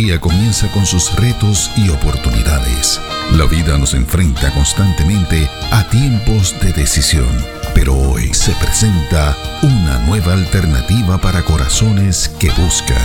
[0.00, 2.98] día comienza con sus retos y oportunidades.
[3.32, 7.28] La vida nos enfrenta constantemente a tiempos de decisión,
[7.74, 12.96] pero hoy se presenta una nueva alternativa para corazones que buscan.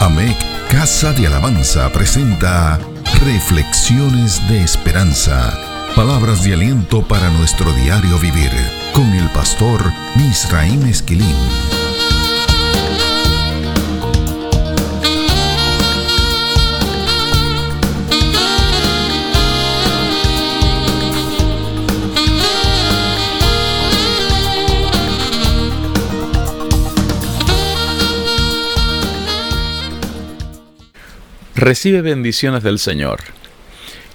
[0.00, 0.36] AMEC
[0.70, 2.78] Casa de Alabanza presenta
[3.24, 5.58] Reflexiones de Esperanza.
[5.96, 8.50] Palabras de aliento para nuestro diario vivir
[8.92, 11.81] con el pastor Misraim Esquilín.
[31.62, 33.20] Recibe bendiciones del Señor.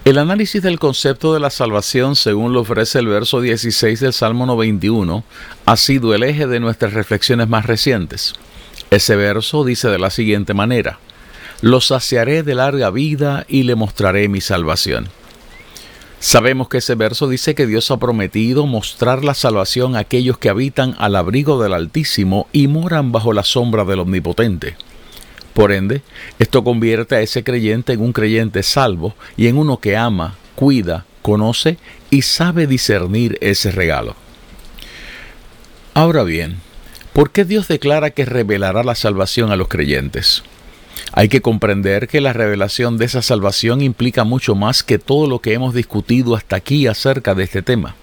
[0.04, 4.46] El análisis del concepto de la salvación, según lo ofrece el verso 16 del Salmo
[4.46, 5.24] 91,
[5.64, 8.34] ha sido el eje de nuestras reflexiones más recientes.
[8.92, 11.00] Ese verso dice de la siguiente manera,
[11.62, 15.08] Lo saciaré de larga vida y le mostraré mi salvación.
[16.20, 20.50] Sabemos que ese verso dice que Dios ha prometido mostrar la salvación a aquellos que
[20.50, 24.76] habitan al abrigo del Altísimo y moran bajo la sombra del Omnipotente.
[25.58, 26.04] Por ende,
[26.38, 31.06] esto convierte a ese creyente en un creyente salvo y en uno que ama, cuida,
[31.24, 31.80] conoce
[32.12, 34.16] y sabe discernir ese regalo.
[35.96, 36.58] Ahora bien,
[37.12, 40.44] ¿por qué Dios declara que revelará la salvación a los creyentes?
[41.14, 45.40] Hay que comprender que la revelación de esa salvación implica mucho más que todo lo
[45.40, 47.96] que hemos discutido hasta aquí acerca de este tema.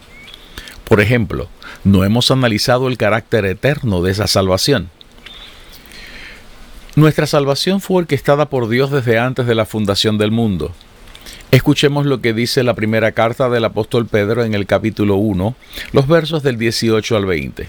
[0.89, 1.49] Por ejemplo,
[1.85, 4.91] no hemos analizado el carácter eterno de esa salvación.
[6.97, 10.71] Nuestra salvación fue orquestada por Dios desde antes de la fundación del mundo.
[11.51, 15.57] Escuchemos lo que dice la primera carta del apóstol Pedro en el capítulo 1,
[15.91, 17.69] los versos del 18 al 20.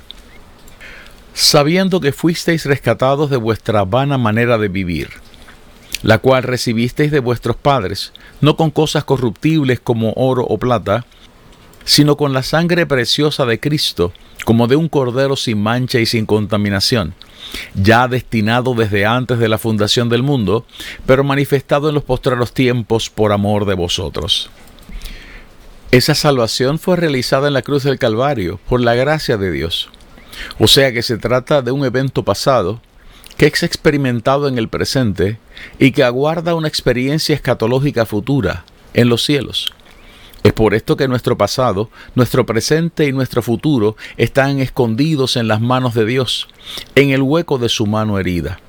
[1.34, 5.10] Sabiendo que fuisteis rescatados de vuestra vana manera de vivir,
[6.04, 11.04] la cual recibisteis de vuestros padres, no con cosas corruptibles como oro o plata,
[11.84, 14.14] sino con la sangre preciosa de Cristo,
[14.46, 17.14] como de un cordero sin mancha y sin contaminación
[17.74, 20.66] ya destinado desde antes de la fundación del mundo,
[21.06, 24.50] pero manifestado en los postreros tiempos por amor de vosotros.
[25.92, 29.90] Esa salvación fue realizada en la cruz del Calvario por la gracia de Dios.
[30.60, 32.82] O sea que se trata de un evento pasado
[33.38, 35.40] que es experimentado en el presente
[35.80, 39.74] y que aguarda una experiencia escatológica futura en los cielos.
[40.46, 45.60] Es por esto que nuestro pasado, nuestro presente y nuestro futuro están escondidos en las
[45.60, 46.48] manos de Dios,
[46.94, 48.60] en el hueco de su mano herida.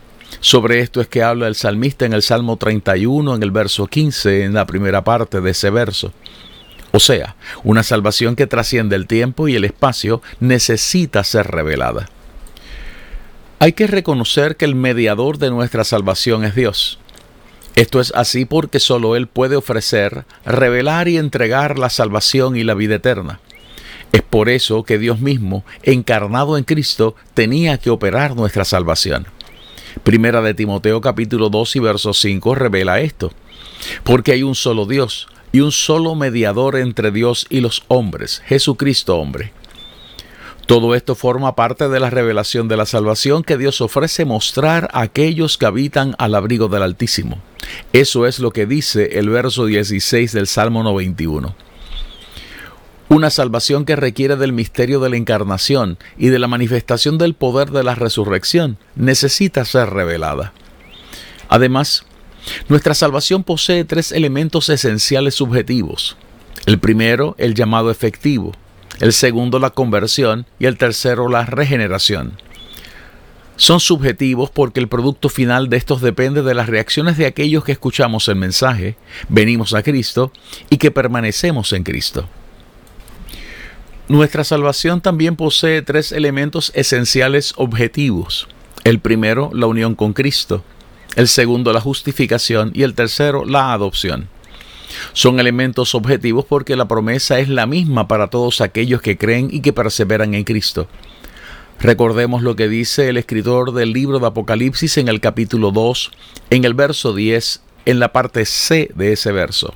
[0.41, 4.45] Sobre esto es que habla el salmista en el Salmo 31, en el verso 15,
[4.45, 6.15] en la primera parte de ese verso.
[6.93, 12.09] O sea, una salvación que trasciende el tiempo y el espacio necesita ser revelada.
[13.59, 16.99] Hay que reconocer que el mediador de nuestra salvación es Dios.
[17.77, 22.73] Esto es así porque solo Él puede ofrecer, revelar y entregar la salvación y la
[22.73, 23.39] vida eterna.
[24.13, 29.27] Es por eso que Dios mismo, encarnado en Cristo, tenía que operar nuestra salvación.
[30.05, 33.31] Primera de Timoteo capítulo 2 y verso 5 revela esto.
[34.05, 39.19] Porque hay un solo Dios y un solo mediador entre Dios y los hombres, Jesucristo
[39.19, 39.53] hombre
[40.67, 45.03] todo esto forma parte de la revelación de la salvación que Dios ofrece mostrar a
[45.03, 47.41] aquellos que habitan al abrigo del Altísimo.
[47.93, 51.55] Eso es lo que dice el verso 16 del Salmo 91.
[53.09, 57.71] Una salvación que requiere del misterio de la encarnación y de la manifestación del poder
[57.71, 60.53] de la resurrección necesita ser revelada.
[61.49, 62.05] Además,
[62.69, 66.17] nuestra salvación posee tres elementos esenciales subjetivos.
[66.67, 68.53] El primero, el llamado efectivo,
[69.01, 72.41] el segundo la conversión y el tercero la regeneración.
[73.57, 77.73] Son subjetivos porque el producto final de estos depende de las reacciones de aquellos que
[77.73, 78.97] escuchamos el mensaje,
[79.29, 80.31] venimos a Cristo
[80.69, 82.29] y que permanecemos en Cristo.
[84.09, 88.47] Nuestra salvación también posee tres elementos esenciales objetivos.
[88.85, 90.63] El primero, la unión con Cristo.
[91.17, 92.71] El segundo, la justificación.
[92.73, 94.29] Y el tercero, la adopción.
[95.13, 99.61] Son elementos objetivos porque la promesa es la misma para todos aquellos que creen y
[99.61, 100.89] que perseveran en Cristo.
[101.79, 106.11] Recordemos lo que dice el escritor del libro de Apocalipsis en el capítulo 2,
[106.51, 109.75] en el verso 10, en la parte C de ese verso.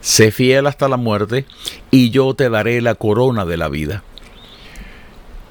[0.00, 1.44] Sé fiel hasta la muerte
[1.90, 4.02] y yo te daré la corona de la vida.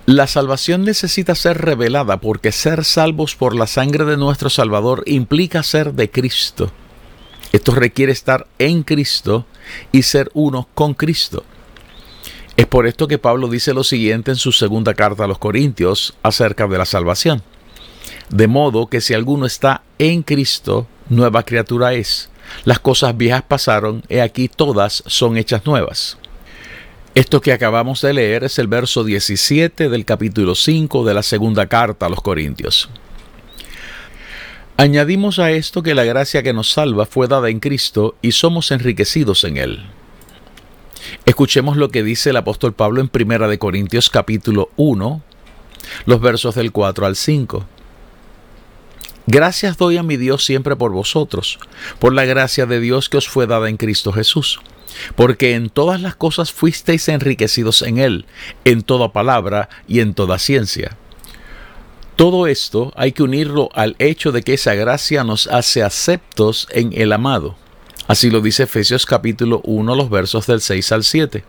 [0.08, 5.62] La salvación necesita ser revelada porque ser salvos por la sangre de nuestro Salvador implica
[5.62, 6.72] ser de Cristo.
[7.52, 9.46] Esto requiere estar en Cristo
[9.92, 11.44] y ser uno con Cristo.
[12.58, 16.14] Es por esto que Pablo dice lo siguiente en su segunda carta a los Corintios
[16.24, 17.42] acerca de la salvación.
[18.30, 22.30] De modo que si alguno está en Cristo, nueva criatura es.
[22.66, 26.18] Las cosas viejas pasaron, y aquí todas son hechas nuevas.
[27.14, 31.68] Esto que acabamos de leer es el verso 17 del capítulo 5 de la segunda
[31.68, 32.90] carta a los Corintios.
[34.82, 38.72] Añadimos a esto que la gracia que nos salva fue dada en Cristo y somos
[38.72, 39.86] enriquecidos en Él.
[41.24, 45.22] Escuchemos lo que dice el apóstol Pablo en 1 Corintios capítulo 1,
[46.08, 47.64] los versos del 4 al 5.
[49.28, 51.60] Gracias doy a mi Dios siempre por vosotros,
[52.00, 54.62] por la gracia de Dios que os fue dada en Cristo Jesús
[55.16, 58.26] porque en todas las cosas fuisteis enriquecidos en Él,
[58.66, 60.98] en toda palabra y en toda ciencia.
[62.22, 66.94] Todo esto hay que unirlo al hecho de que esa gracia nos hace aceptos en
[66.94, 67.56] el amado.
[68.08, 71.44] Así lo dice Efesios capítulo 1, los versos del 6 al 7.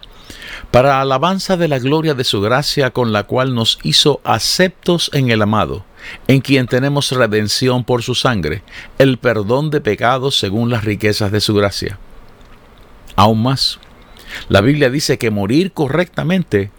[0.71, 5.29] Para alabanza de la gloria de su gracia con la cual nos hizo aceptos en
[5.29, 5.85] el amado,
[6.27, 8.63] en quien tenemos redención por su sangre,
[8.97, 11.99] el perdón de pecados según las riquezas de su gracia
[13.15, 13.79] aún más.
[14.49, 16.71] La Biblia dice que morir correctamente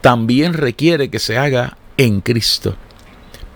[0.00, 2.76] también requiere que se haga en Cristo.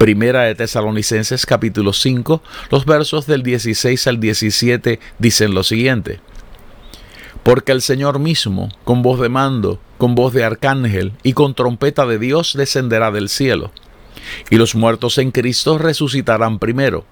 [0.00, 6.20] Primera de Tesalonicenses capítulo 5, los versos del 16 al 17 dicen lo siguiente.
[7.43, 12.06] Porque el Señor mismo, con voz de mando, con voz de arcángel y con trompeta
[12.06, 13.73] de Dios descenderá del cielo,
[14.49, 17.05] y los muertos en Cristo resucitarán primero.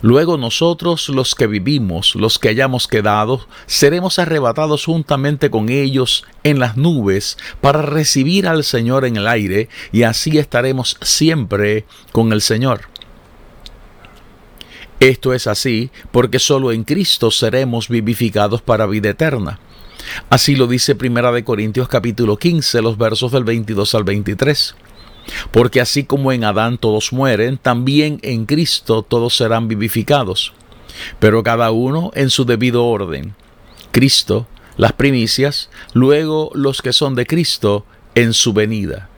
[0.00, 6.58] Luego nosotros los que vivimos, los que hayamos quedado, seremos arrebatados juntamente con ellos en
[6.58, 12.42] las nubes para recibir al Señor en el aire y así estaremos siempre con el
[12.42, 12.82] Señor.
[15.00, 19.58] Esto es así porque solo en Cristo seremos vivificados para vida eterna.
[20.30, 24.74] Así lo dice Primera de Corintios capítulo 15, los versos del 22 al 23.
[25.50, 30.52] Porque así como en Adán todos mueren, también en Cristo todos serán vivificados,
[31.18, 33.34] pero cada uno en su debido orden.
[33.92, 34.46] Cristo,
[34.76, 37.84] las primicias, luego los que son de Cristo
[38.14, 39.08] en su venida.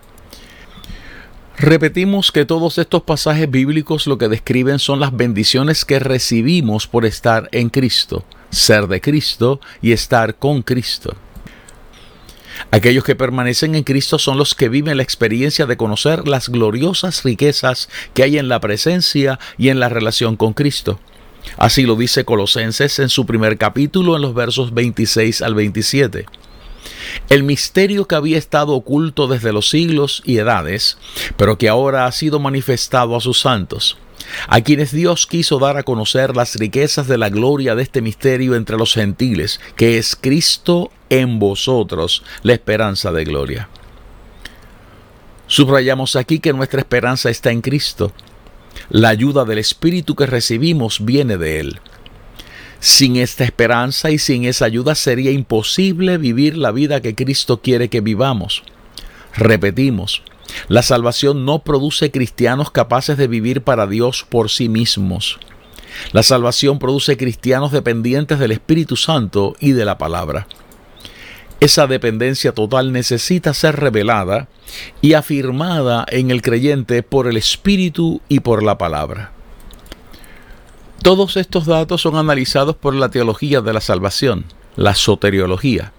[1.56, 7.06] Repetimos que todos estos pasajes bíblicos lo que describen son las bendiciones que recibimos por
[7.06, 11.14] estar en Cristo, ser de Cristo y estar con Cristo.
[12.70, 17.22] Aquellos que permanecen en Cristo son los que viven la experiencia de conocer las gloriosas
[17.22, 20.98] riquezas que hay en la presencia y en la relación con Cristo.
[21.56, 26.26] Así lo dice Colosenses en su primer capítulo en los versos 26 al 27.
[27.28, 30.98] El misterio que había estado oculto desde los siglos y edades,
[31.36, 33.96] pero que ahora ha sido manifestado a sus santos
[34.48, 38.54] a quienes Dios quiso dar a conocer las riquezas de la gloria de este misterio
[38.54, 43.68] entre los gentiles, que es Cristo en vosotros, la esperanza de gloria.
[45.46, 48.12] Subrayamos aquí que nuestra esperanza está en Cristo.
[48.88, 51.80] La ayuda del Espíritu que recibimos viene de Él.
[52.80, 57.88] Sin esta esperanza y sin esa ayuda sería imposible vivir la vida que Cristo quiere
[57.88, 58.62] que vivamos.
[59.34, 60.22] Repetimos,
[60.68, 65.38] la salvación no produce cristianos capaces de vivir para Dios por sí mismos.
[66.12, 70.46] La salvación produce cristianos dependientes del Espíritu Santo y de la palabra.
[71.60, 74.48] Esa dependencia total necesita ser revelada
[75.00, 79.32] y afirmada en el creyente por el Espíritu y por la palabra.
[81.02, 84.44] Todos estos datos son analizados por la teología de la salvación,
[84.76, 85.92] la soteriología.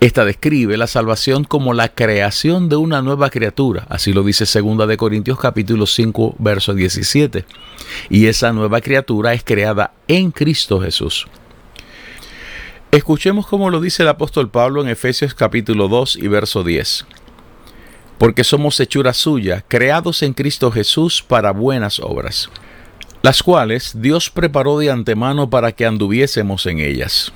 [0.00, 4.88] Esta describe la salvación como la creación de una nueva criatura, así lo dice 2
[4.88, 7.44] de Corintios capítulo 5 verso 17.
[8.08, 11.26] Y esa nueva criatura es creada en Cristo Jesús.
[12.90, 17.04] Escuchemos cómo lo dice el apóstol Pablo en Efesios capítulo 2 y verso 10.
[18.16, 22.48] Porque somos hechura suya, creados en Cristo Jesús para buenas obras,
[23.20, 27.34] las cuales Dios preparó de antemano para que anduviésemos en ellas.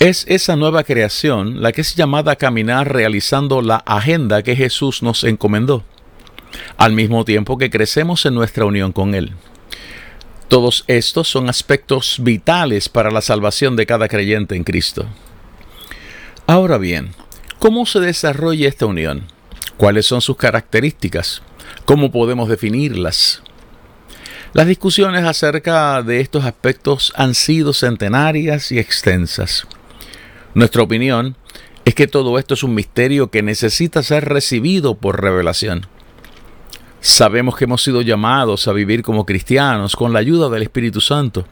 [0.00, 5.02] Es esa nueva creación la que es llamada a caminar realizando la agenda que Jesús
[5.02, 5.84] nos encomendó,
[6.78, 9.34] al mismo tiempo que crecemos en nuestra unión con Él.
[10.48, 15.04] Todos estos son aspectos vitales para la salvación de cada creyente en Cristo.
[16.46, 17.10] Ahora bien,
[17.58, 19.26] ¿cómo se desarrolla esta unión?
[19.76, 21.42] ¿Cuáles son sus características?
[21.84, 23.42] ¿Cómo podemos definirlas?
[24.54, 29.66] Las discusiones acerca de estos aspectos han sido centenarias y extensas.
[30.54, 31.36] Nuestra opinión
[31.84, 35.86] es que todo esto es un misterio que necesita ser recibido por revelación.
[37.00, 41.46] Sabemos que hemos sido llamados a vivir como cristianos con la ayuda del Espíritu Santo,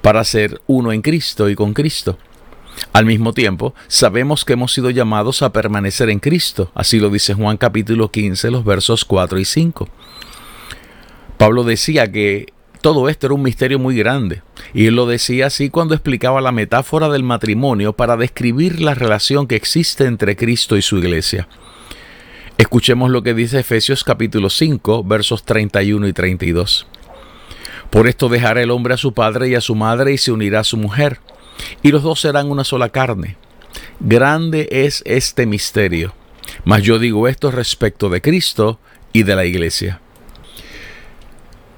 [0.00, 2.18] para ser uno en Cristo y con Cristo.
[2.92, 7.34] Al mismo tiempo, sabemos que hemos sido llamados a permanecer en Cristo, así lo dice
[7.34, 9.88] Juan capítulo 15, los versos 4 y 5.
[11.36, 12.52] Pablo decía que
[12.86, 16.52] Todo esto era un misterio muy grande, y él lo decía así cuando explicaba la
[16.52, 21.48] metáfora del matrimonio para describir la relación que existe entre Cristo y su iglesia.
[22.58, 26.86] Escuchemos lo que dice Efesios capítulo 5, versos 31 y 32.
[27.90, 30.60] Por esto dejará el hombre a su padre y a su madre y se unirá
[30.60, 31.18] a su mujer,
[31.82, 33.36] y los dos serán una sola carne.
[33.98, 36.14] Grande es este misterio,
[36.64, 38.78] mas yo digo esto respecto de Cristo
[39.12, 40.00] y de la iglesia.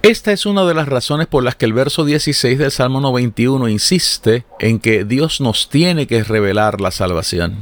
[0.09, 3.69] Esta es una de las razones por las que el verso 16 del Salmo 91
[3.69, 7.59] insiste en que Dios nos tiene que revelar la salvación.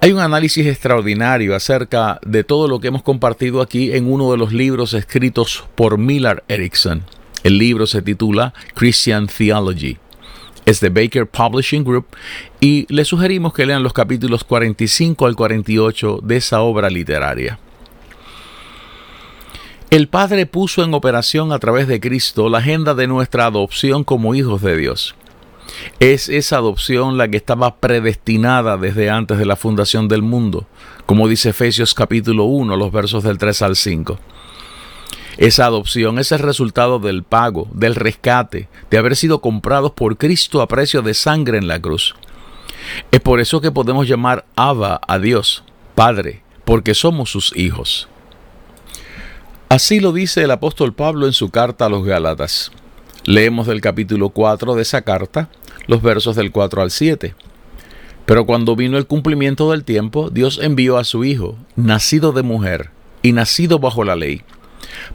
[0.00, 4.38] Hay un análisis extraordinario acerca de todo lo que hemos compartido aquí en uno de
[4.38, 7.02] los libros escritos por Miller Erickson.
[7.42, 9.98] El libro se titula Christian Theology.
[10.66, 12.06] Es de Baker Publishing Group
[12.60, 17.58] y le sugerimos que lean los capítulos 45 al 48 de esa obra literaria.
[19.94, 24.34] El Padre puso en operación a través de Cristo la agenda de nuestra adopción como
[24.34, 25.14] hijos de Dios.
[26.00, 30.66] Es esa adopción la que estaba predestinada desde antes de la fundación del mundo,
[31.06, 34.18] como dice Efesios capítulo 1, los versos del 3 al 5.
[35.36, 40.60] Esa adopción es el resultado del pago, del rescate, de haber sido comprados por Cristo
[40.60, 42.16] a precio de sangre en la cruz.
[43.12, 45.62] Es por eso que podemos llamar Abba a Dios,
[45.94, 48.08] Padre, porque somos sus hijos.
[49.74, 52.70] Así lo dice el apóstol Pablo en su carta a los Gálatas.
[53.24, 55.50] Leemos del capítulo 4 de esa carta
[55.88, 57.34] los versos del 4 al 7.
[58.24, 62.90] Pero cuando vino el cumplimiento del tiempo, Dios envió a su Hijo, nacido de mujer
[63.20, 64.42] y nacido bajo la ley,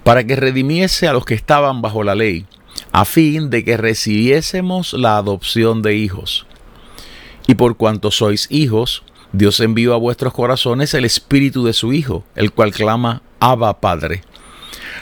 [0.04, 2.46] para que redimiese a los que estaban bajo la ley,
[2.92, 6.46] a fin de que recibiésemos la adopción de hijos.
[7.48, 12.26] Y por cuanto sois hijos, Dios envió a vuestros corazones el espíritu de su Hijo,
[12.36, 14.24] el cual clama, Abba Padre.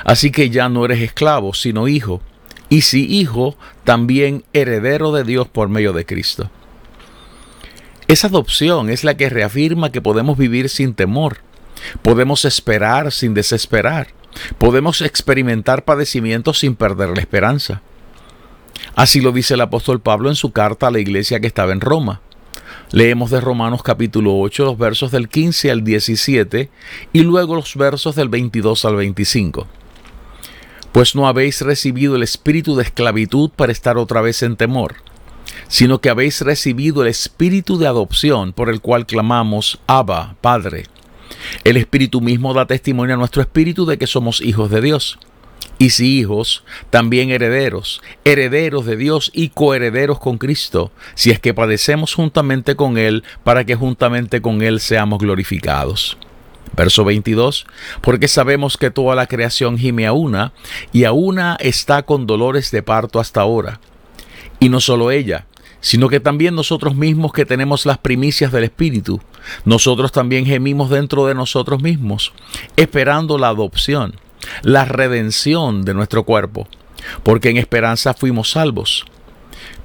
[0.04, 2.22] Así que ya no eres esclavo, sino hijo,
[2.70, 6.50] y si hijo, también heredero de Dios por medio de Cristo.
[8.08, 11.40] Esa adopción es la que reafirma que podemos vivir sin temor,
[12.02, 14.08] podemos esperar sin desesperar,
[14.58, 17.82] podemos experimentar padecimientos sin perder la esperanza.
[18.96, 21.82] Así lo dice el apóstol Pablo en su carta a la iglesia que estaba en
[21.82, 22.22] Roma.
[22.92, 26.70] Leemos de Romanos capítulo 8 los versos del 15 al 17
[27.12, 29.68] y luego los versos del 22 al 25
[30.98, 34.96] pues no habéis recibido el espíritu de esclavitud para estar otra vez en temor,
[35.68, 40.86] sino que habéis recibido el espíritu de adopción por el cual clamamos, Abba, Padre.
[41.64, 45.20] El espíritu mismo da testimonio a nuestro espíritu de que somos hijos de Dios.
[45.78, 51.54] Y si hijos, también herederos, herederos de Dios y coherederos con Cristo, si es que
[51.54, 56.18] padecemos juntamente con Él, para que juntamente con Él seamos glorificados.
[56.76, 57.66] Verso 22,
[58.02, 60.54] porque sabemos que toda la creación gime a una,
[60.92, 63.80] y a una está con dolores de parto hasta ahora.
[64.60, 65.46] Y no solo ella,
[65.82, 69.22] sino que también nosotros mismos que tenemos las primicias del Espíritu,
[69.66, 72.34] nosotros también gemimos dentro de nosotros mismos,
[72.76, 74.16] esperando la adopción,
[74.64, 76.68] la redención de nuestro cuerpo,
[77.24, 79.06] porque en esperanza fuimos salvos.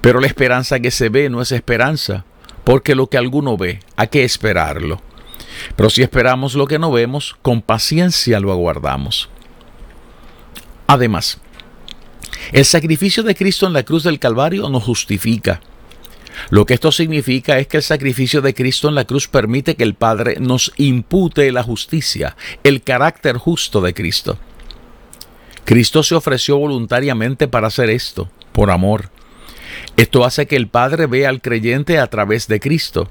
[0.00, 2.24] Pero la esperanza que se ve no es esperanza,
[2.64, 5.00] porque lo que alguno ve, ¿a qué esperarlo?
[5.76, 9.28] Pero si esperamos lo que no vemos, con paciencia lo aguardamos.
[10.87, 11.40] Además,
[12.52, 15.61] el sacrificio de Cristo en la cruz del Calvario nos justifica.
[16.50, 19.85] Lo que esto significa es que el sacrificio de Cristo en la cruz permite que
[19.85, 24.38] el Padre nos impute la justicia, el carácter justo de Cristo.
[25.64, 29.11] Cristo se ofreció voluntariamente para hacer esto, por amor.
[29.97, 33.09] Esto hace que el Padre vea al creyente a través de Cristo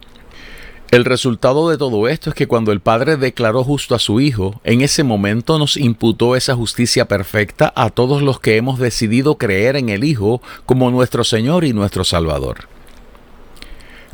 [0.92, 4.60] el resultado de todo esto es que cuando el Padre declaró justo a su Hijo,
[4.66, 9.78] en ese momento nos imputó esa justicia perfecta a todos los que hemos decidido creer
[9.78, 12.68] en el Hijo como nuestro Señor y nuestro Salvador.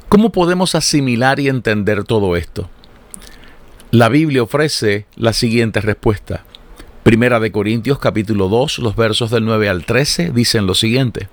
[0.08, 2.70] ¿Cómo podemos asimilar y entender todo esto?
[3.90, 6.46] La Biblia ofrece la siguiente respuesta.
[7.02, 11.28] Primera de Corintios capítulo 2, los versos del 9 al 13 dicen lo siguiente.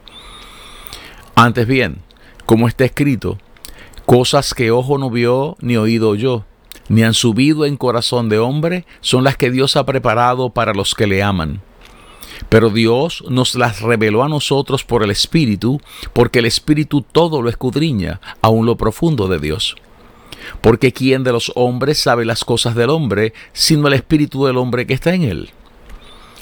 [1.34, 1.98] Antes bien,
[2.46, 3.38] como está escrito,
[4.06, 6.44] Cosas que ojo no vio ni oído oyó,
[6.88, 10.94] ni han subido en corazón de hombre, son las que Dios ha preparado para los
[10.94, 11.62] que le aman.
[12.50, 15.80] Pero Dios nos las reveló a nosotros por el Espíritu,
[16.12, 19.76] porque el Espíritu todo lo escudriña, aun lo profundo de Dios.
[20.60, 24.86] Porque ¿quién de los hombres sabe las cosas del hombre, sino el Espíritu del hombre
[24.86, 25.50] que está en él?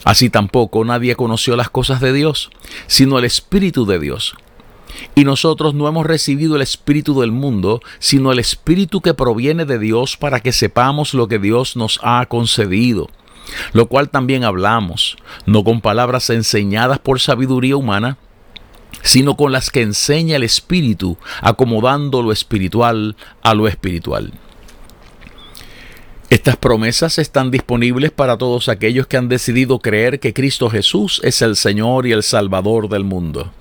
[0.04, 2.50] Así tampoco nadie conoció las cosas de Dios,
[2.88, 4.34] sino el Espíritu de Dios.
[5.14, 9.78] Y nosotros no hemos recibido el Espíritu del mundo, sino el Espíritu que proviene de
[9.78, 13.08] Dios para que sepamos lo que Dios nos ha concedido.
[13.72, 18.16] lo cual también hablamos, no con palabras enseñadas por sabiduría humana,
[19.02, 24.32] sino con las que enseña el Espíritu, acomodando lo espiritual a lo espiritual.
[26.30, 31.42] Estas promesas están disponibles para todos aquellos que han decidido creer que Cristo Jesús es
[31.42, 33.52] el Señor y el Salvador del mundo.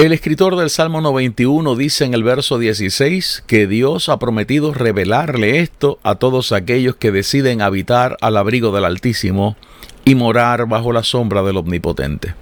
[0.00, 5.60] El escritor del Salmo 91 dice en el verso 16 que Dios ha prometido revelarle
[5.60, 9.58] esto a todos aquellos que deciden habitar al abrigo del Altísimo
[10.06, 12.34] y morar bajo la sombra del Omnipotente.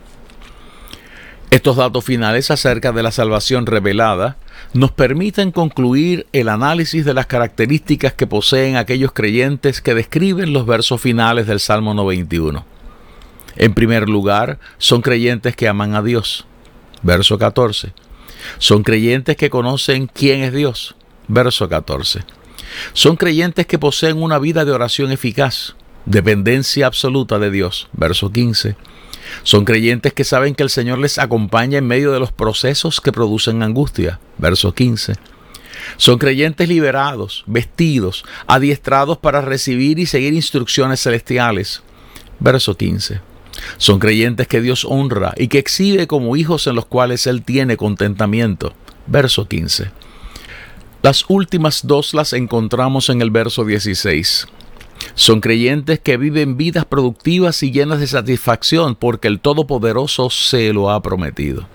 [1.51, 4.37] Estos datos finales acerca de la salvación revelada
[4.73, 10.65] nos permiten concluir el análisis de las características que poseen aquellos creyentes que describen los
[10.65, 12.65] versos finales del Salmo 91.
[13.57, 16.48] En primer lugar, son creyentes que aman a Dios.
[17.03, 17.93] Verso 14.
[18.59, 20.95] Son creyentes que conocen quién es Dios.
[21.27, 22.25] Verso 14.
[22.93, 25.75] Son creyentes que poseen una vida de oración eficaz,
[26.07, 27.89] dependencia absoluta de Dios.
[27.93, 28.77] Verso 15
[29.43, 33.13] son creyentes que saben que el Señor les acompaña en medio de los procesos que
[33.13, 34.21] producen angustia.
[34.39, 35.15] Verso 15.
[35.97, 41.83] Son creyentes liberados, vestidos, adiestrados para recibir y seguir instrucciones celestiales.
[42.41, 43.21] Verso 15.
[43.77, 47.77] Son creyentes que Dios honra y que exhibe como hijos en los cuales Él tiene
[47.77, 48.75] contentamiento.
[49.07, 49.91] Verso 15.
[51.03, 54.49] Las últimas dos las encontramos en el verso 16.
[55.15, 60.91] Son creyentes que viven vidas productivas y llenas de satisfacción porque el Todopoderoso se lo
[60.91, 61.69] ha prometido.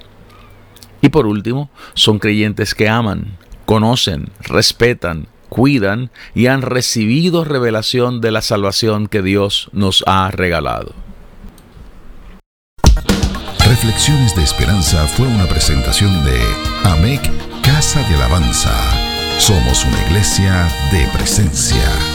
[1.01, 8.31] Y por último, son creyentes que aman, conocen, respetan, cuidan y han recibido revelación de
[8.31, 10.93] la salvación que Dios nos ha regalado.
[13.83, 16.39] Reflexiones de Esperanza fue una presentación de
[16.85, 17.21] AMEC
[17.61, 18.71] Casa de Alabanza.
[19.37, 22.12] Somos una iglesia de presencia.